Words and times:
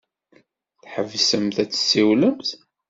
Tḥebsemt 0.83 1.57
ad 1.63 1.69
tessiwlemt. 1.69 2.49